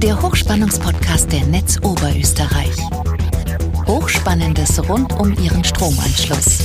der 0.00 0.20
Hochspannungspodcast 0.20 1.32
der 1.32 1.46
Netz 1.46 1.78
Oberösterreich. 1.82 2.76
Hochspannendes 3.86 4.86
rund 4.90 5.18
um 5.18 5.32
Ihren 5.42 5.64
Stromanschluss. 5.64 6.58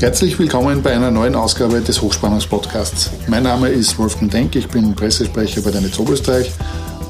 Herzlich 0.00 0.38
willkommen 0.38 0.82
bei 0.82 0.94
einer 0.94 1.10
neuen 1.10 1.34
Ausgabe 1.34 1.82
des 1.82 2.00
Hochspannungspodcasts. 2.00 3.10
Mein 3.26 3.42
Name 3.42 3.68
ist 3.68 3.98
Wolfgang 3.98 4.30
Denk, 4.30 4.56
ich 4.56 4.68
bin 4.68 4.94
Pressesprecher 4.94 5.60
bei 5.60 5.70
der 5.70 5.82
Netz 5.82 5.98
Oberösterreich 5.98 6.50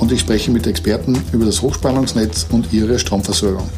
und 0.01 0.11
ich 0.11 0.21
spreche 0.21 0.51
mit 0.51 0.67
Experten 0.67 1.23
über 1.33 1.45
das 1.45 1.63
Hochspannungsnetz 1.63 2.47
und 2.51 2.73
ihre 2.73 2.99
Stromversorgung. 2.99 3.69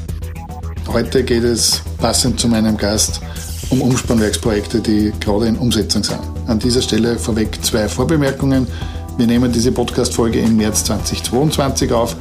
Heute 0.87 1.23
geht 1.23 1.45
es 1.45 1.83
passend 1.99 2.41
zu 2.41 2.49
meinem 2.49 2.79
Gast 2.79 3.21
um 3.69 3.83
Umspannwerksprojekte, 3.83 4.81
die 4.81 5.13
gerade 5.21 5.49
in 5.49 5.57
Umsetzung 5.59 6.03
sind. 6.03 6.21
An 6.47 6.59
dieser 6.59 6.81
Stelle 6.81 7.19
vorweg 7.19 7.59
zwei 7.63 7.87
Vorbemerkungen. 7.87 8.67
Wir 9.19 9.27
nehmen 9.27 9.51
diese 9.51 9.73
Podcast-Folge 9.73 10.39
im 10.39 10.57
März 10.57 10.85
2022 10.85 11.93
auf. 11.93 12.15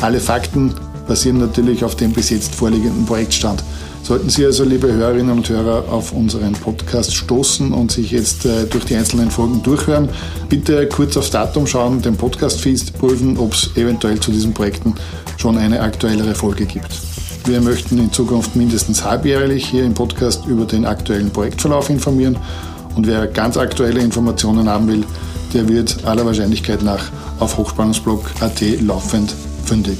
Alle 0.00 0.20
Fakten 0.20 0.72
basieren 1.08 1.38
natürlich 1.38 1.82
auf 1.82 1.96
dem 1.96 2.12
bis 2.12 2.30
jetzt 2.30 2.54
vorliegenden 2.54 3.04
Projektstand. 3.06 3.64
Sollten 4.04 4.30
Sie 4.30 4.46
also, 4.46 4.62
liebe 4.62 4.92
Hörerinnen 4.92 5.36
und 5.36 5.48
Hörer, 5.48 5.92
auf 5.92 6.12
unseren 6.12 6.52
Podcast 6.52 7.12
stoßen 7.12 7.72
und 7.72 7.90
sich 7.90 8.12
jetzt 8.12 8.46
äh, 8.46 8.66
durch 8.66 8.84
die 8.84 8.94
einzelnen 8.94 9.32
Folgen 9.32 9.64
durchhören, 9.64 10.08
bitte 10.48 10.86
kurz 10.86 11.16
aufs 11.16 11.30
Datum 11.30 11.66
schauen, 11.66 12.00
den 12.02 12.16
Podcast-Feed 12.16 13.00
prüfen, 13.00 13.36
ob 13.36 13.54
es 13.54 13.70
eventuell 13.74 14.20
zu 14.20 14.30
diesen 14.30 14.54
Projekten 14.54 14.94
schon 15.36 15.58
eine 15.58 15.80
aktuellere 15.80 16.36
Folge 16.36 16.66
gibt. 16.66 17.00
Wir 17.46 17.60
möchten 17.62 17.98
in 17.98 18.12
Zukunft 18.12 18.54
mindestens 18.54 19.04
halbjährlich 19.04 19.66
hier 19.66 19.82
im 19.82 19.94
Podcast 19.94 20.46
über 20.46 20.66
den 20.66 20.86
aktuellen 20.86 21.30
Projektverlauf 21.30 21.90
informieren 21.90 22.38
und 22.94 23.08
wer 23.08 23.26
ganz 23.26 23.56
aktuelle 23.56 24.00
Informationen 24.00 24.68
haben 24.68 24.86
will, 24.86 25.04
der 25.54 25.68
wird 25.68 26.04
aller 26.04 26.26
Wahrscheinlichkeit 26.26 26.82
nach 26.82 27.10
auf 27.38 27.56
hochspannungsblog.at 27.56 28.60
laufend 28.82 29.34
fündig. 29.64 29.98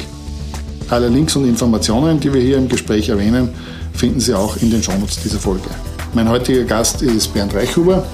Alle 0.90 1.08
Links 1.08 1.34
und 1.36 1.48
Informationen, 1.48 2.20
die 2.20 2.32
wir 2.32 2.42
hier 2.42 2.58
im 2.58 2.68
Gespräch 2.68 3.08
erwähnen, 3.08 3.48
finden 3.94 4.20
Sie 4.20 4.34
auch 4.34 4.56
in 4.58 4.70
den 4.70 4.82
Shownotes 4.82 5.22
dieser 5.22 5.38
Folge. 5.38 5.70
Mein 6.12 6.28
heutiger 6.28 6.64
Gast 6.64 7.02
ist 7.02 7.32
Bernd 7.32 7.54
Reichhuber. 7.54 8.04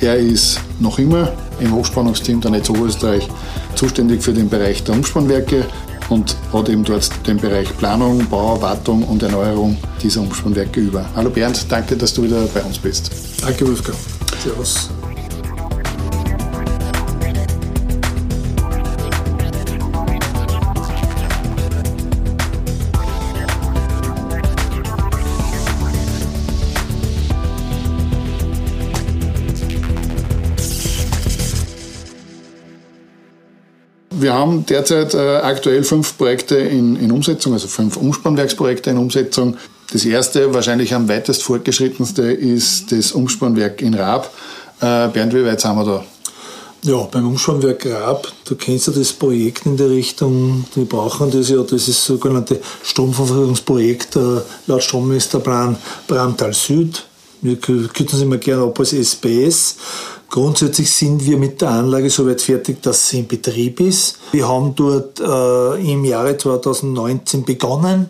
Er 0.00 0.16
ist 0.16 0.60
noch 0.78 0.98
immer 0.98 1.32
im 1.60 1.74
Hochspannungsteam 1.74 2.40
der 2.40 2.50
Netz 2.50 2.70
Oberösterreich 2.70 3.28
zuständig 3.74 4.22
für 4.22 4.32
den 4.32 4.48
Bereich 4.48 4.84
der 4.84 4.94
Umspannwerke 4.94 5.64
und 6.08 6.36
hat 6.52 6.68
eben 6.68 6.84
dort 6.84 7.10
den 7.26 7.38
Bereich 7.38 7.74
Planung, 7.78 8.26
Bau, 8.28 8.60
Wartung 8.60 9.02
und 9.04 9.22
Erneuerung 9.22 9.76
dieser 10.02 10.20
Umspannwerke 10.20 10.80
über. 10.80 11.04
Hallo 11.16 11.30
Bernd, 11.30 11.66
danke, 11.70 11.96
dass 11.96 12.12
du 12.12 12.22
wieder 12.22 12.42
bei 12.52 12.62
uns 12.62 12.78
bist. 12.78 13.10
Danke 13.40 13.66
Wolfgang. 13.66 13.98
Servus. 14.42 14.90
Wir 34.24 34.32
haben 34.32 34.64
derzeit 34.64 35.12
äh, 35.12 35.36
aktuell 35.36 35.84
fünf 35.84 36.16
Projekte 36.16 36.56
in, 36.56 36.96
in 36.96 37.12
Umsetzung, 37.12 37.52
also 37.52 37.68
fünf 37.68 37.98
Umspannwerksprojekte 37.98 38.88
in 38.88 38.96
Umsetzung. 38.96 39.58
Das 39.92 40.06
erste, 40.06 40.54
wahrscheinlich 40.54 40.94
am 40.94 41.10
weitest 41.10 41.42
fortgeschrittenste, 41.42 42.22
ist 42.32 42.90
das 42.90 43.12
Umspannwerk 43.12 43.82
in 43.82 43.92
Raab. 43.92 44.32
Äh, 44.80 45.08
Bernd, 45.08 45.34
wie 45.34 45.44
weit 45.44 45.60
sind 45.60 45.76
wir 45.76 45.84
da? 45.84 46.04
Ja, 46.84 47.06
beim 47.12 47.28
Umspannwerk 47.28 47.84
Raab, 47.84 48.32
du 48.46 48.54
kennst 48.54 48.86
ja 48.86 48.94
das 48.94 49.12
Projekt 49.12 49.66
in 49.66 49.76
der 49.76 49.90
Richtung, 49.90 50.64
wir 50.74 50.86
brauchen 50.86 51.30
das 51.30 51.50
ja, 51.50 51.58
das 51.58 51.86
ist 51.86 51.88
das 51.88 52.06
sogenannte 52.06 52.60
Stromversorgungsprojekt 52.82 54.16
äh, 54.16 54.40
laut 54.66 54.82
Strommeisterplan 54.82 55.76
Bramtal 56.08 56.54
Süd. 56.54 57.04
Wir 57.42 57.56
kürzen 57.56 58.06
es 58.10 58.22
immer 58.22 58.38
gerne 58.38 58.62
ab 58.62 58.80
als 58.80 58.94
SPS. 58.94 59.76
Grundsätzlich 60.34 60.90
sind 60.90 61.24
wir 61.24 61.38
mit 61.38 61.60
der 61.60 61.70
Anlage 61.70 62.10
soweit 62.10 62.40
fertig, 62.40 62.82
dass 62.82 63.08
sie 63.08 63.20
in 63.20 63.28
Betrieb 63.28 63.78
ist. 63.78 64.18
Wir 64.32 64.48
haben 64.48 64.74
dort 64.74 65.20
äh, 65.20 65.92
im 65.92 66.04
Jahre 66.04 66.36
2019 66.36 67.44
begonnen 67.44 68.08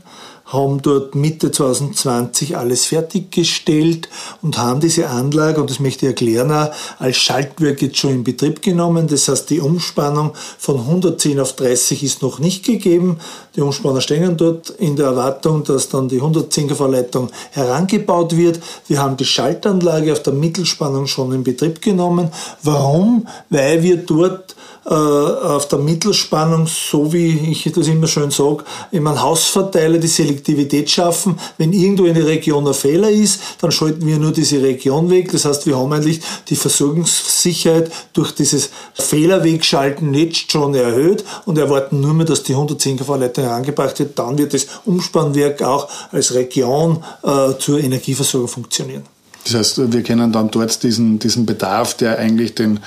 haben 0.55 0.81
dort 0.81 1.15
Mitte 1.15 1.51
2020 1.51 2.57
alles 2.57 2.87
fertiggestellt 2.87 4.09
und 4.43 4.59
haben 4.59 4.81
diese 4.81 5.11
Anlage, 5.11 5.61
und 5.61 5.69
das 5.69 5.81
möchte 5.81 6.07
ich 6.07 6.11
erklären, 6.11 6.51
auch, 6.53 6.71
als 6.99 7.17
Schaltwerk 7.17 7.83
jetzt 7.83 7.99
schon 7.99 8.13
in 8.13 8.25
Betrieb 8.25 8.63
genommen. 8.63 9.09
Das 9.09 9.29
heißt, 9.29 9.51
die 9.51 9.61
Umspannung 9.61 10.33
von 10.59 10.79
110 10.79 11.41
auf 11.41 11.55
30 11.55 12.03
ist 12.03 12.23
noch 12.23 12.39
nicht 12.39 12.65
gegeben. 12.65 13.19
Die 13.57 13.61
Umspanner 13.61 14.01
stehen 14.01 14.37
dort 14.37 14.71
in 14.71 14.97
der 14.97 15.07
Erwartung, 15.07 15.65
dass 15.65 15.89
dann 15.89 16.09
die 16.09 16.17
110 16.17 16.69
kV 16.69 16.87
Leitung 16.87 17.31
herangebaut 17.51 18.37
wird. 18.37 18.61
Wir 18.89 19.01
haben 19.01 19.17
die 19.17 19.25
Schaltanlage 19.25 20.13
auf 20.13 20.23
der 20.23 20.33
Mittelspannung 20.33 21.07
schon 21.07 21.33
in 21.33 21.45
Betrieb 21.45 21.83
genommen. 21.83 22.31
Warum? 22.63 23.27
Weil 23.51 23.83
wir 23.83 23.99
dort 23.99 24.55
auf 24.85 25.69
der 25.69 25.79
Mittelspannung, 25.79 26.67
so 26.67 27.13
wie 27.13 27.51
ich 27.51 27.71
das 27.73 27.89
immer 27.89 28.07
schön 28.07 28.31
sage, 28.31 28.65
in 28.91 29.07
einem 29.07 29.21
Hausverteiler 29.21 29.99
die 29.99 30.09
Selektivität 30.09 30.91
schaffen. 30.91 31.39
Wenn 31.59 31.73
irgendwo 31.73 32.05
in 32.05 32.15
der 32.15 32.27
Region 32.27 32.67
ein 32.67 32.75
Fehler 32.75 33.11
ist, 33.11 33.41
dann 33.61 33.73
schalten 33.73 34.07
wir 34.07 34.19
nur 34.19 34.33
diese 34.33 34.63
Region 34.63 35.09
weg. 35.11 35.33
Das 35.33 35.45
heißt, 35.45 35.67
wir 35.67 35.79
haben 35.79 35.93
eigentlich 35.93 36.21
die 36.49 36.57
Versorgungssicherheit 36.57 37.91
durch 38.13 38.33
dieses 38.33 38.71
Fehlerwegschalten 38.95 40.13
jetzt 40.15 40.53
schon 40.53 40.75
erhöht 40.75 41.25
und 41.47 41.59
erwarten 41.59 42.01
nur 42.01 42.15
mehr, 42.15 42.27
dass 42.27 42.43
die 42.43 42.53
110 42.53 42.99
kV 42.99 43.17
Leitung 43.17 43.45
herangebracht 43.45 43.99
wird. 43.99 44.19
Dann 44.19 44.37
wird 44.39 44.55
das 44.55 44.67
Umspannwerk 44.85 45.63
auch 45.63 45.89
als 46.13 46.35
Region 46.35 47.03
äh, 47.23 47.59
zur 47.59 47.81
Energieversorgung 47.81 48.49
funktionieren. 48.49 49.03
Das 49.45 49.55
heißt, 49.55 49.93
wir 49.93 50.03
kennen 50.03 50.33
dann 50.33 50.51
dort 50.51 50.83
diesen, 50.83 51.19
diesen 51.19 51.45
Bedarf, 51.45 51.95
der 51.95 52.19
eigentlich 52.19 52.55
den 52.55 52.77
äh, 52.77 52.81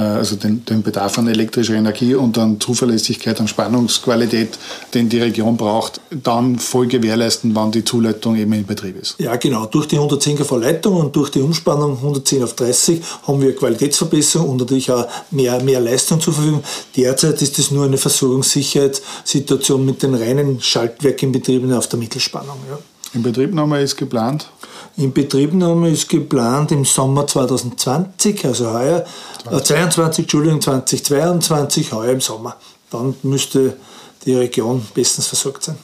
also 0.00 0.36
den, 0.36 0.64
den 0.64 0.82
Bedarf 0.82 1.18
an 1.18 1.28
elektrischer 1.28 1.74
Energie 1.74 2.14
und 2.14 2.36
an 2.36 2.60
Zuverlässigkeit, 2.60 3.40
an 3.40 3.46
Spannungsqualität, 3.46 4.58
den 4.92 5.08
die 5.08 5.20
Region 5.20 5.56
braucht, 5.56 6.00
dann 6.10 6.58
voll 6.58 6.88
gewährleisten, 6.88 7.54
wann 7.54 7.70
die 7.70 7.84
Zuleitung 7.84 8.36
eben 8.36 8.52
in 8.54 8.66
Betrieb 8.66 9.00
ist. 9.00 9.14
Ja, 9.18 9.36
genau. 9.36 9.66
Durch 9.66 9.86
die 9.86 9.96
110 9.96 10.38
kV 10.38 10.56
Leitung 10.56 10.96
und 10.96 11.14
durch 11.14 11.30
die 11.30 11.40
Umspannung 11.40 11.96
110 11.98 12.42
auf 12.42 12.54
30 12.54 13.02
haben 13.26 13.40
wir 13.40 13.54
Qualitätsverbesserung 13.54 14.48
und 14.48 14.56
natürlich 14.56 14.90
auch 14.90 15.06
mehr, 15.30 15.62
mehr 15.62 15.80
Leistung 15.80 16.20
zur 16.20 16.34
Verfügung. 16.34 16.64
Derzeit 16.96 17.40
ist 17.40 17.58
es 17.58 17.70
nur 17.70 17.84
eine 17.84 17.98
Versorgungssicherheitssituation 17.98 19.84
mit 19.84 20.02
den 20.02 20.14
reinen 20.14 20.60
Schaltwerken 20.60 21.32
auf 21.72 21.88
der 21.88 21.98
Mittelspannung. 21.98 22.56
Ja. 22.68 22.78
Inbetriebnahme 23.14 23.80
ist 23.80 23.96
geplant? 23.96 24.48
Inbetriebnahme 24.96 25.90
ist 25.90 26.08
geplant 26.08 26.70
im 26.72 26.84
Sommer 26.84 27.26
2020, 27.26 28.44
also 28.44 28.72
heuer, 28.72 29.04
20. 29.42 29.60
äh, 29.60 29.64
22, 29.64 30.24
Entschuldigung, 30.24 30.60
2022, 30.60 31.92
heuer 31.92 32.12
im 32.12 32.20
Sommer. 32.20 32.56
Dann 32.90 33.14
müsste 33.22 33.76
die 34.24 34.34
Region 34.34 34.86
bestens 34.94 35.26
versorgt 35.26 35.64
sein. 35.64 35.76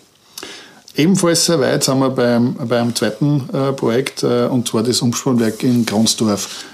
Ebenfalls 0.97 1.47
sehr 1.47 1.61
weit 1.61 1.85
sind 1.85 1.99
wir 1.99 2.11
beim, 2.11 2.55
beim 2.55 2.95
zweiten 2.95 3.49
äh, 3.53 3.73
Projekt, 3.73 4.23
äh, 4.23 4.47
und 4.47 4.69
zwar 4.69 4.83
das 4.83 5.01
Umspannwerk 5.03 5.63
in 5.63 5.87
Gronsdorf. 5.87 6.65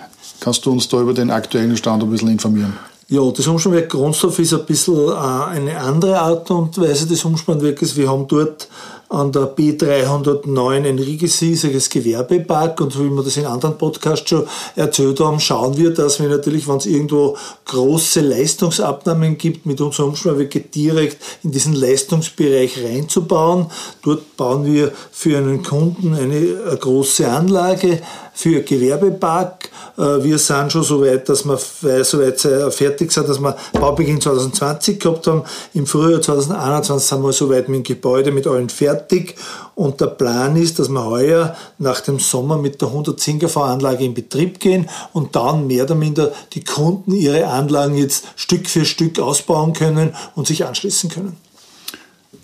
Kannst 0.41 0.65
du 0.67 0.73
uns 0.73 0.89
da 0.89 1.01
über 1.01 1.15
den 1.15 1.31
aktuellen 1.31 1.77
Stand 1.77 2.03
ein 2.03 2.11
bisschen 2.11 2.29
informieren? 2.29 2.75
Ja, 3.09 3.23
das 3.31 3.47
Umspannwerk 3.47 3.91
Gronsdorf 3.91 4.37
ist 4.41 4.53
ein 4.53 4.67
bisschen 4.67 5.09
äh, 5.11 5.13
eine 5.13 5.79
andere 5.79 6.19
Art 6.19 6.51
und 6.51 6.77
Weise 6.77 7.07
des 7.07 7.25
Umspannwerkes. 7.25 7.97
Wir 7.97 8.11
haben 8.11 8.27
dort 8.27 8.67
an 9.09 9.31
der 9.31 9.55
B309 9.57 10.89
ein 10.89 10.99
riesiges 10.99 11.89
Gewerbepark 11.89 12.81
und 12.81 12.99
wie 12.99 13.09
wir 13.09 13.23
das 13.23 13.37
in 13.37 13.47
anderen 13.47 13.79
Podcasts 13.79 14.29
schon 14.29 14.45
erzählt 14.75 15.21
haben, 15.21 15.39
schauen 15.39 15.77
wir, 15.77 15.95
dass 15.95 16.19
wir 16.19 16.29
natürlich, 16.29 16.67
wenn 16.67 16.79
es 16.79 16.87
irgendwo 16.87 17.37
große 17.67 18.23
Leistungsabnahmen 18.23 19.39
gibt, 19.39 19.67
mit 19.67 19.81
unserem 19.81 20.09
Umspannwerk 20.09 20.73
direkt 20.73 21.19
in 21.45 21.53
diesen 21.53 21.75
Leistungsbereich 21.75 22.83
reinzubauen. 22.83 23.67
Dort 24.03 24.37
bauen 24.37 24.65
wir 24.65 24.91
für 25.13 25.39
einen 25.39 25.63
Kunden 25.63 26.13
eine, 26.13 26.35
eine 26.67 26.77
große 26.77 27.31
Anlage 27.31 28.01
für 28.37 28.61
Gewerbepark. 28.61 29.71
Äh, 29.97 30.23
wir 30.23 30.39
sind 30.39 30.71
schon 30.71 30.83
so 30.83 31.01
weit, 31.01 31.29
dass 31.29 31.45
wir 31.45 31.59
so 32.05 32.21
weit 32.21 32.39
fertig 32.73 33.11
sind, 33.11 33.29
dass 33.29 33.41
wir 33.41 33.57
Baubeginn 33.73 34.21
2020 34.21 35.01
gehabt 35.01 35.27
haben. 35.27 35.43
Im 35.73 35.87
Frühjahr 35.87 36.21
2021 36.21 37.09
sind 37.09 37.23
wir 37.23 37.33
so 37.33 37.49
weit 37.51 37.69
mit 37.69 37.79
dem 37.79 37.83
Gebäude, 37.83 38.31
mit 38.31 38.47
allen 38.47 38.69
fertig. 38.69 39.37
Und 39.75 40.01
der 40.01 40.09
Plan 40.09 40.55
ist, 40.57 40.79
dass 40.79 40.91
wir 40.91 41.05
heuer 41.05 41.57
nach 41.79 42.01
dem 42.01 42.19
Sommer 42.19 42.59
mit 42.59 42.81
der 42.83 42.89
110 42.89 43.39
kV-Anlage 43.39 44.05
in 44.05 44.13
Betrieb 44.13 44.61
gehen 44.61 44.89
und 45.15 45.35
dann 45.35 45.67
mehr 45.67 45.85
oder 45.85 45.95
minder 45.95 46.33
die 46.53 46.63
Kunden 46.63 47.13
ihre 47.13 47.47
Anlagen 47.47 47.97
jetzt 47.97 48.27
Stück 48.37 48.69
für 48.69 48.85
Stück 48.85 49.19
ausbauen 49.19 49.73
können 49.73 50.15
und 50.35 50.47
sich 50.47 50.67
anschließen 50.67 51.09
können. 51.09 51.37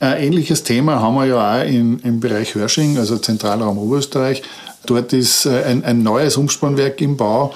Ein 0.01 0.23
ähnliches 0.23 0.65
Thema 0.65 1.01
haben 1.01 1.15
wir 1.15 1.27
ja 1.27 1.61
auch 1.61 1.65
im, 1.65 2.01
im 2.03 2.19
Bereich 2.19 2.55
Hörsching, 2.55 2.99
also 2.99 3.19
Zentralraum 3.19 3.79
Oberösterreich. 3.79 4.43
Dort 4.87 5.13
ist 5.13 5.47
äh, 5.47 5.63
ein, 5.65 5.85
ein 5.85 6.03
neues 6.03 6.37
Umspannwerk 6.37 7.01
im 7.01 7.17
Bau. 7.17 7.55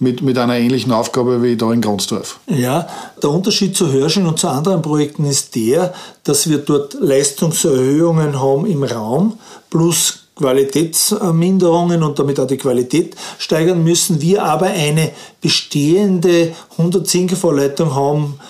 mit, 0.00 0.22
mit 0.22 0.36
einer 0.38 0.56
ähnlichen 0.56 0.92
Aufgabe 0.92 1.42
wie 1.42 1.56
da 1.56 1.72
in 1.72 1.80
Gronsdorf. 1.80 2.40
Ja, 2.48 2.88
der 3.22 3.30
Unterschied 3.30 3.76
zu 3.76 3.90
Hörsching 3.92 4.26
und 4.26 4.38
zu 4.38 4.48
anderen 4.48 4.82
Projekten 4.82 5.24
ist 5.24 5.54
der, 5.54 5.94
dass 6.24 6.48
wir 6.48 6.58
dort 6.58 6.94
Leistungserhöhungen 7.00 8.40
haben 8.40 8.66
im 8.66 8.82
Raum 8.82 9.38
plus 9.70 10.24
Qualitätsminderungen 10.36 12.02
und 12.02 12.18
damit 12.18 12.40
auch 12.40 12.46
die 12.46 12.56
Qualität 12.56 13.14
steigern 13.38 13.84
müssen. 13.84 14.20
Wir 14.20 14.44
aber 14.44 14.66
eine 14.66 15.12
bestehende 15.40 16.52
110 16.72 17.30
Vorleitung 17.30 17.94
haben, 17.94 18.40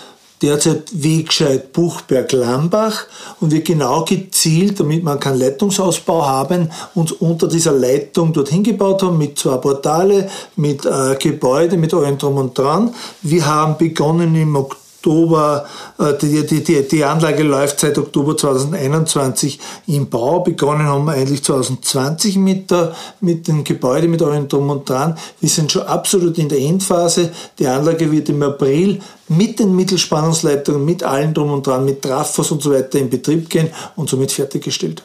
derzeit 0.43 0.91
Wegscheid 0.93 1.73
Buchberg-Lambach 1.73 3.07
und 3.41 3.53
wir 3.53 3.63
genau 3.63 4.05
gezielt, 4.05 4.79
damit 4.81 5.03
man 5.03 5.21
keinen 5.21 5.39
Leitungsausbau 5.39 6.27
haben, 6.27 6.71
uns 6.95 7.13
unter 7.13 7.49
dieser 7.49 7.73
Leitung 7.73 8.33
dorthin 8.33 8.63
gebaut 8.63 9.03
haben 9.03 9.19
mit 9.19 9.39
zwei 9.39 9.57
Portale, 9.57 10.29
mit 10.57 10.85
äh, 10.85 11.17
Gebäude, 11.19 11.77
mit 11.77 11.95
allem 11.95 12.19
drum 12.19 12.37
und 12.37 12.59
dran. 12.59 12.95
Wir 13.23 13.47
haben 13.47 13.79
begonnen 13.79 14.35
im 14.35 14.57
Oktober 14.57 14.84
Oktober, 15.05 15.67
äh, 15.99 16.15
die, 16.21 16.47
die, 16.47 16.65
die, 16.65 16.89
die 16.89 17.05
Anlage 17.05 17.43
läuft 17.43 17.81
seit 17.81 17.99
Oktober 17.99 18.37
2021 18.37 19.61
im 19.89 20.09
Bau. 20.09 20.41
Begonnen 20.41 20.87
haben 20.87 21.05
wir 21.05 21.13
eigentlich 21.13 21.45
2020 21.45 22.37
mit, 22.37 22.71
der, 22.71 22.95
mit 23.21 23.47
dem 23.47 23.65
Gebäude, 23.65 24.09
mit 24.09 24.23
eurem 24.23 24.49
Drum 24.49 24.71
und 24.71 24.89
Dran. 24.89 25.19
Wir 25.41 25.49
sind 25.51 25.71
schon 25.71 25.83
absolut 25.83 26.39
in 26.39 26.49
der 26.49 26.59
Endphase. 26.59 27.31
Die 27.59 27.67
Anlage 27.67 28.11
wird 28.11 28.31
im 28.31 28.43
April 28.43 29.01
mit 29.29 29.59
den 29.59 29.77
Mittelspannungsleitungen, 29.77 30.85
mit 30.85 31.03
allen 31.03 31.35
Drum 31.35 31.53
und 31.53 31.67
Dran, 31.67 31.85
mit 31.85 32.01
Trafos 32.01 32.51
und 32.51 32.63
so 32.63 32.73
weiter 32.73 32.99
in 32.99 33.11
Betrieb 33.11 33.51
gehen 33.51 33.69
und 33.97 34.09
somit 34.09 34.33
fertiggestellt. 34.33 35.03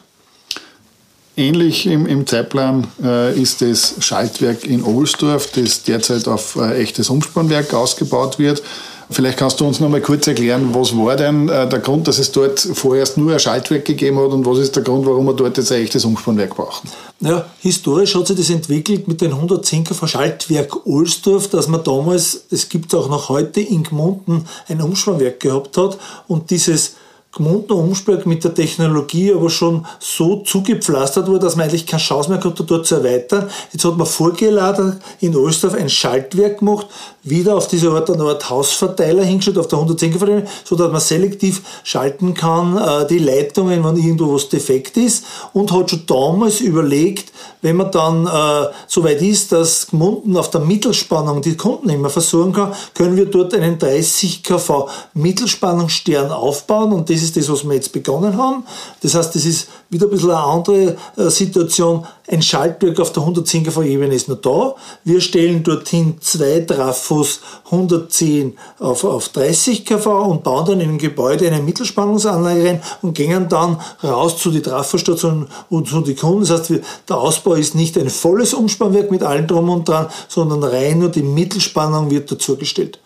Ähnlich 1.36 1.86
im, 1.86 2.06
im 2.06 2.26
Zeitplan 2.26 2.86
äh, 3.02 3.38
ist 3.38 3.62
das 3.62 3.94
Schaltwerk 4.00 4.64
in 4.64 4.82
Ohlsdorf, 4.82 5.50
das 5.52 5.82
derzeit 5.84 6.26
auf 6.26 6.56
äh, 6.56 6.80
echtes 6.80 7.08
Umspannwerk 7.08 7.72
ausgebaut 7.72 8.38
wird. 8.38 8.62
Vielleicht 9.12 9.38
kannst 9.38 9.58
du 9.60 9.66
uns 9.66 9.80
noch 9.80 9.88
mal 9.88 10.00
kurz 10.00 10.28
erklären, 10.28 10.72
was 10.72 10.96
war 10.96 11.16
denn 11.16 11.48
äh, 11.48 11.68
der 11.68 11.80
Grund, 11.80 12.06
dass 12.06 12.18
es 12.18 12.30
dort 12.30 12.60
vorerst 12.60 13.18
nur 13.18 13.32
ein 13.32 13.40
Schaltwerk 13.40 13.84
gegeben 13.84 14.18
hat 14.18 14.30
und 14.30 14.46
was 14.46 14.58
ist 14.58 14.76
der 14.76 14.84
Grund, 14.84 15.04
warum 15.04 15.26
wir 15.26 15.34
dort 15.34 15.56
jetzt 15.56 15.72
ein 15.72 15.82
echtes 15.82 16.04
Umspannwerk 16.04 16.54
brauchen? 16.54 16.88
Ja, 17.18 17.44
historisch 17.58 18.14
hat 18.14 18.28
sich 18.28 18.36
das 18.36 18.50
entwickelt 18.50 19.08
mit 19.08 19.20
den 19.20 19.32
110er 19.32 19.94
von 19.94 20.06
Schaltwerk 20.06 20.86
Ohlsdorf, 20.86 21.48
dass 21.48 21.66
man 21.66 21.82
damals, 21.82 22.44
es 22.50 22.68
gibt 22.68 22.94
auch 22.94 23.08
noch 23.08 23.28
heute 23.28 23.60
in 23.60 23.82
Gmunden 23.82 24.46
ein 24.68 24.80
Umspannwerk 24.80 25.40
gehabt 25.40 25.76
hat 25.76 25.98
und 26.28 26.50
dieses 26.50 26.94
Gmunden 27.32 27.72
Umsberg 27.72 28.26
mit 28.26 28.42
der 28.42 28.54
Technologie 28.54 29.32
aber 29.32 29.50
schon 29.50 29.86
so 30.00 30.38
zugepflastert 30.38 31.28
wurde, 31.28 31.40
dass 31.40 31.54
man 31.54 31.68
eigentlich 31.68 31.86
keine 31.86 32.02
Chance 32.02 32.28
mehr 32.28 32.38
gehabt 32.38 32.58
hat, 32.58 32.68
dort 32.68 32.86
zu 32.86 32.96
erweitern. 32.96 33.48
Jetzt 33.72 33.84
hat 33.84 33.96
man 33.96 34.06
vorgeladen 34.06 35.00
in 35.20 35.36
Ohlsdorf 35.36 35.74
ein 35.74 35.88
Schaltwerk 35.88 36.58
gemacht, 36.58 36.88
wieder 37.22 37.56
auf 37.56 37.68
diese 37.68 37.90
Art 37.90 38.10
eine 38.10 38.24
Art 38.24 38.48
Hausverteiler 38.48 39.22
hingestellt, 39.22 39.58
auf 39.58 39.68
der 39.68 39.78
110 39.78 40.12
Verteilung, 40.14 40.44
so 40.64 40.76
dass 40.76 40.90
man 40.90 41.00
selektiv 41.00 41.62
schalten 41.84 42.34
kann, 42.34 42.76
äh, 42.76 43.06
die 43.06 43.18
Leitungen, 43.18 43.84
wenn 43.84 43.96
irgendwo 43.96 44.34
was 44.34 44.48
defekt 44.48 44.96
ist 44.96 45.24
und 45.52 45.72
hat 45.72 45.90
schon 45.90 46.06
damals 46.06 46.60
überlegt, 46.60 47.32
wenn 47.62 47.76
man 47.76 47.90
dann 47.90 48.26
äh, 48.26 48.72
so 48.86 49.04
weit 49.04 49.20
ist, 49.20 49.52
dass 49.52 49.88
Gmunden 49.88 50.36
auf 50.36 50.50
der 50.50 50.62
Mittelspannung 50.62 51.42
die 51.42 51.56
Kunden 51.56 51.90
immer 51.90 52.08
versorgen 52.08 52.52
kann, 52.52 52.72
können 52.94 53.16
wir 53.16 53.26
dort 53.26 53.52
einen 53.54 53.78
30 53.78 54.42
kV 54.42 54.88
Mittelspannungsstern 55.14 56.30
aufbauen 56.30 56.92
und 56.92 57.10
das 57.10 57.22
ist 57.22 57.36
das, 57.36 57.50
was 57.50 57.64
wir 57.64 57.74
jetzt 57.74 57.92
begonnen 57.92 58.36
haben. 58.36 58.64
Das 59.02 59.14
heißt, 59.14 59.34
das 59.34 59.44
ist 59.44 59.68
wieder 59.90 60.06
ein 60.06 60.10
bisschen 60.10 60.30
eine 60.30 60.38
andere 60.38 60.96
äh, 61.16 61.28
Situation. 61.28 62.06
Ein 62.28 62.42
Schaltwerk 62.42 63.00
auf 63.00 63.12
der 63.12 63.24
110 63.24 63.64
kV 63.64 63.82
Ebene 63.82 64.14
ist 64.14 64.28
noch 64.28 64.40
da. 64.40 64.76
Wir 65.02 65.20
stellen 65.20 65.64
dorthin 65.64 66.16
zwei 66.20 66.60
Trafos 66.60 67.40
110 67.66 68.56
auf, 68.78 69.02
auf 69.02 69.28
30 69.30 69.84
kV 69.84 70.06
und 70.06 70.44
bauen 70.44 70.64
dann 70.64 70.80
in 70.80 70.90
ein 70.90 70.98
Gebäude 70.98 71.48
eine 71.48 71.60
Mittelspannungsanlage 71.60 72.64
rein 72.64 72.82
und 73.02 73.14
gehen 73.14 73.48
dann 73.48 73.80
raus 74.02 74.38
zu 74.38 74.52
die 74.52 74.62
Trafostation 74.62 75.48
und 75.68 75.88
zu 75.88 76.00
den 76.00 76.16
Kunden. 76.16 76.46
Das 76.46 76.60
heißt, 76.60 76.72
der 77.08 77.16
Ausbau 77.16 77.54
ist 77.54 77.74
nicht 77.74 77.98
ein 77.98 78.10
volles 78.10 78.54
Umspannwerk 78.54 79.10
mit 79.10 79.24
allem 79.24 79.48
drum 79.48 79.68
und 79.68 79.88
dran, 79.88 80.06
sondern 80.28 80.62
rein 80.62 81.00
nur 81.00 81.08
die 81.08 81.22
Mittelspannung 81.22 82.10
wird 82.10 82.30
dazugestellt. 82.30 83.00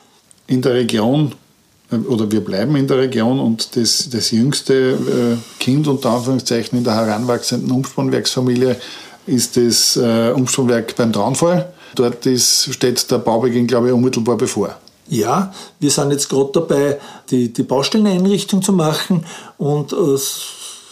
In 0.47 0.61
der 0.61 0.75
Region 0.75 1.33
oder 2.09 2.31
wir 2.31 2.45
bleiben 2.45 2.77
in 2.77 2.87
der 2.87 2.99
Region 2.99 3.41
und 3.41 3.77
das, 3.77 4.09
das 4.11 4.31
jüngste 4.31 4.75
äh, 4.75 5.37
Kind 5.61 5.89
unter 5.89 6.11
Anführungszeichen 6.11 6.79
in 6.79 6.85
der 6.85 6.95
heranwachsenden 6.95 7.71
Umspannwerksfamilie 7.71 8.77
ist 9.27 9.57
das 9.57 9.97
äh, 9.97 10.33
Umspannwerk 10.33 10.95
beim 10.97 11.13
Traunfall. 11.13 11.73
Dort 11.95 12.27
ist, 12.27 12.73
steht 12.73 13.11
der 13.11 13.19
Baubeginn, 13.19 13.67
glaube 13.67 13.89
ich, 13.89 13.93
unmittelbar 13.93 14.37
bevor. 14.37 14.77
Ja, 15.09 15.53
wir 15.81 15.91
sind 15.91 16.11
jetzt 16.13 16.29
gerade 16.29 16.51
dabei, 16.53 16.99
die, 17.31 17.53
die 17.53 17.63
Baustelleneinrichtung 17.63 18.63
zu 18.63 18.73
machen 18.73 19.25
und 19.59 19.93
äh, 19.93 20.19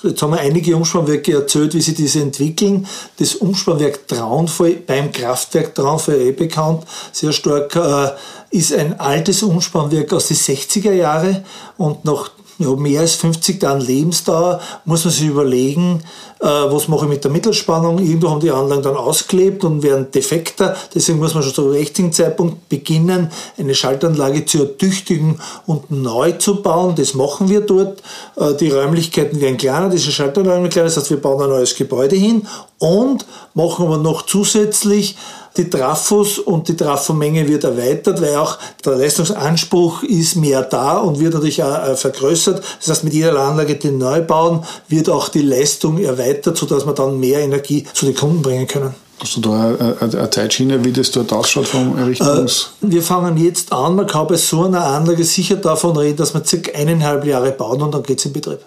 Jetzt 0.02 0.20
haben 0.20 0.32
wir 0.32 0.40
einige 0.40 0.76
Umspannwerke 0.76 1.32
erzählt, 1.32 1.74
wie 1.74 1.80
sie 1.80 1.94
diese 1.94 2.20
entwickeln. 2.20 2.86
Das 3.18 3.36
Umspannwerk 3.36 4.08
Traunfall 4.08 4.72
beim 4.86 5.12
Kraftwerk 5.12 5.74
Traunfall 5.74 6.20
eh 6.20 6.32
bekannt, 6.32 6.84
sehr 7.12 7.32
stark, 7.32 7.76
äh, 7.76 8.10
ist 8.50 8.74
ein 8.74 8.98
altes 8.98 9.42
Umspannwerk 9.42 10.12
aus 10.12 10.28
den 10.28 10.36
60er 10.36 10.92
Jahren 10.92 11.44
und 11.78 12.04
nach 12.04 12.30
ja, 12.58 12.70
mehr 12.76 13.00
als 13.00 13.14
50 13.14 13.62
Jahren 13.62 13.80
Lebensdauer 13.80 14.60
muss 14.84 15.04
man 15.04 15.12
sich 15.12 15.26
überlegen, 15.26 16.02
äh, 16.40 16.46
was 16.46 16.88
mache 16.88 17.04
ich 17.04 17.10
mit 17.10 17.24
der 17.24 17.30
Mittelspannung. 17.30 17.98
Irgendwo 17.98 18.30
haben 18.30 18.40
die 18.40 18.50
Anlagen 18.50 18.82
dann 18.82 18.96
ausgelebt 18.96 19.64
und 19.64 19.82
werden 19.82 20.10
defekter. 20.10 20.76
Deswegen 20.94 21.18
muss 21.18 21.34
man 21.34 21.42
schon 21.42 21.54
zum 21.54 21.70
richtigen 21.70 22.12
Zeitpunkt 22.12 22.68
beginnen, 22.68 23.30
eine 23.58 23.74
Schaltanlage 23.74 24.44
zu 24.44 24.58
ertüchtigen 24.58 25.40
und 25.66 25.90
neu 25.90 26.32
zu 26.32 26.62
bauen. 26.62 26.94
Das 26.96 27.14
machen 27.14 27.48
wir 27.48 27.60
dort. 27.60 28.02
Äh, 28.36 28.54
die 28.54 28.70
Räumlichkeiten 28.70 29.40
werden 29.40 29.56
kleiner, 29.56 29.88
diese 29.88 30.10
Schaltanlagen 30.10 30.62
werden 30.62 30.70
kleiner. 30.70 30.88
Das 30.88 30.96
heißt, 30.96 31.10
wir 31.10 31.20
bauen 31.20 31.42
ein 31.42 31.48
neues 31.48 31.76
Gebäude 31.76 32.16
hin 32.16 32.46
und 32.78 33.24
machen 33.54 33.86
aber 33.86 33.98
noch 33.98 34.22
zusätzlich 34.22 35.16
die 35.56 35.68
Trafos 35.68 36.38
und 36.38 36.68
die 36.68 36.76
Trafomenge 36.76 37.46
wird 37.46 37.64
erweitert, 37.64 38.20
weil 38.22 38.36
auch 38.36 38.58
der 38.84 38.96
Leistungsanspruch 38.96 40.02
ist 40.02 40.36
mehr 40.36 40.62
da 40.62 40.98
und 40.98 41.20
wird 41.20 41.34
natürlich 41.34 41.62
auch 41.62 41.88
äh, 41.88 41.96
vergrößert. 41.96 42.62
Das 42.78 42.88
heißt, 42.88 43.04
mit 43.04 43.12
jeder 43.12 43.38
Anlage, 43.38 43.76
die 43.76 43.90
neu 43.90 44.22
bauen, 44.22 44.64
wird 44.88 45.08
auch 45.08 45.28
die 45.28 45.42
Leistung 45.42 45.98
erweitert, 45.98 46.56
sodass 46.56 46.86
wir 46.86 46.94
dann 46.94 47.20
mehr 47.20 47.40
Energie 47.40 47.84
zu 47.92 48.06
den 48.06 48.14
Kunden 48.14 48.42
bringen 48.42 48.66
können. 48.66 48.94
Hast 49.20 49.36
du 49.36 49.40
da 49.40 49.76
eine, 50.00 50.30
Zeitschiene, 50.30 50.84
wie 50.84 50.90
das 50.90 51.12
dort 51.12 51.32
ausschaut 51.32 51.68
vom 51.68 51.96
Errichtungs... 51.96 52.70
Äh, 52.82 52.90
wir 52.90 53.02
fangen 53.02 53.36
jetzt 53.36 53.72
an, 53.72 53.94
man 53.94 54.06
kann 54.06 54.26
bei 54.26 54.36
so 54.36 54.64
einer 54.64 54.84
Anlage 54.84 55.22
sicher 55.22 55.56
davon 55.56 55.96
reden, 55.96 56.16
dass 56.16 56.34
wir 56.34 56.44
circa 56.44 56.72
eineinhalb 56.76 57.24
Jahre 57.24 57.52
bauen 57.52 57.82
und 57.82 57.94
dann 57.94 58.02
geht 58.02 58.18
es 58.18 58.24
in 58.24 58.32
Betrieb. 58.32 58.58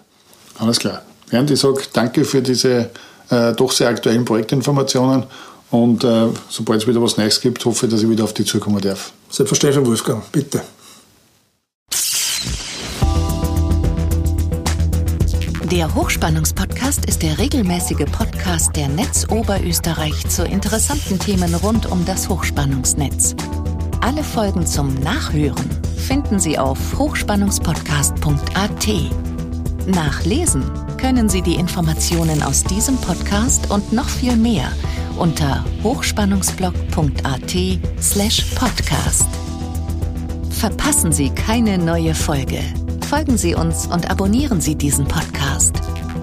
Alles 0.58 0.80
klar. 0.80 1.02
Bernd, 1.30 1.52
ich 1.52 1.60
sage 1.60 1.82
danke 1.92 2.24
für 2.24 2.42
diese 2.42 2.90
äh, 3.30 3.54
doch 3.54 3.72
sehr 3.72 3.90
aktuellen 3.90 4.24
Projektinformationen 4.24 5.24
und 5.76 6.04
äh, 6.04 6.28
sobald 6.50 6.82
es 6.82 6.88
wieder 6.88 7.02
was 7.02 7.18
Neues 7.18 7.42
gibt, 7.42 7.66
hoffe 7.66 7.86
ich, 7.86 7.92
dass 7.92 8.02
ich 8.02 8.10
wieder 8.10 8.24
auf 8.24 8.34
die 8.34 8.46
zukommen 8.46 8.80
darf. 8.82 9.12
Selbstverständlich, 9.30 9.86
Wolfgang, 9.86 10.24
bitte. 10.32 10.62
Der 15.72 15.94
Hochspannungspodcast 15.94 17.06
ist 17.06 17.22
der 17.24 17.38
regelmäßige 17.38 18.06
Podcast 18.12 18.76
der 18.76 18.88
Netz 18.88 19.28
Oberösterreich 19.30 20.28
zu 20.30 20.46
interessanten 20.46 21.20
Themen 21.20 21.54
rund 21.56 21.92
um 21.92 22.06
das 22.06 22.30
Hochspannungsnetz. 22.30 23.36
Alle 24.00 24.24
Folgen 24.24 24.66
zum 24.66 24.94
Nachhören 24.96 25.70
finden 25.98 26.40
Sie 26.40 26.58
auf 26.58 26.78
hochspannungspodcast.at. 26.98 28.88
Nachlesen 29.88 30.85
können 31.06 31.30
Sie 31.30 31.44
die 31.44 31.54
Informationen 31.54 32.42
aus 32.42 32.64
diesem 32.64 32.98
Podcast 32.98 33.70
und 33.70 33.94
noch 33.94 34.10
viel 34.10 34.36
mehr 34.36 34.72
unter 35.20 35.64
hochspannungsblog.at 35.84 37.56
slash 38.02 38.42
podcast. 38.56 39.28
Verpassen 40.50 41.12
Sie 41.12 41.30
keine 41.30 41.78
neue 41.78 42.16
Folge. 42.16 42.58
Folgen 43.08 43.38
Sie 43.38 43.54
uns 43.54 43.86
und 43.86 44.10
abonnieren 44.10 44.62
Sie 44.62 44.74
diesen 44.74 45.08
Podcast. 45.08 45.76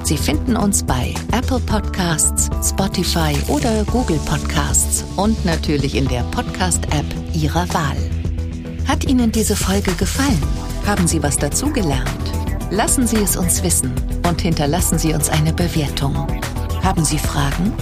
Sie 0.02 0.16
finden 0.16 0.56
uns 0.56 0.82
bei 0.82 1.14
Apple 1.30 1.60
Podcasts, 1.60 2.50
Spotify 2.68 3.36
oder 3.46 3.84
Google 3.84 4.18
Podcasts 4.26 5.04
und 5.14 5.44
natürlich 5.44 5.94
in 5.94 6.08
der 6.08 6.22
Podcast-App 6.32 7.06
Ihrer 7.32 7.72
Wahl. 7.72 7.98
Hat 8.88 9.04
Ihnen 9.04 9.30
diese 9.30 9.54
Folge 9.54 9.92
gefallen? 9.92 10.42
Haben 10.84 11.06
Sie 11.06 11.22
was 11.22 11.38
dazugelernt? 11.38 12.10
Lassen 12.72 13.06
Sie 13.06 13.18
es 13.18 13.36
uns 13.36 13.62
wissen 13.62 13.92
und 14.28 14.40
hinterlassen 14.40 14.98
Sie 14.98 15.14
uns 15.14 15.28
eine 15.28 15.52
Bewertung. 15.52 16.26
Haben 16.82 17.04
Sie 17.04 17.18
Fragen? 17.18 17.72